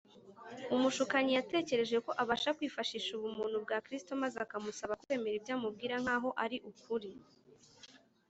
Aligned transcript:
Umushukanyi 0.75 1.31
yatekereje 1.35 1.97
ko 2.05 2.11
abasha 2.21 2.55
kwifashisha 2.57 3.09
ubumuntu 3.17 3.57
bwa 3.65 3.77
Kristo, 3.85 4.11
maze 4.21 4.37
akamusaba 4.45 4.99
kwemera 5.01 5.37
ibyo 5.39 5.51
amubwira 5.57 5.95
nkaho 6.03 6.29
ari 6.43 6.57
ukuri. 6.71 7.09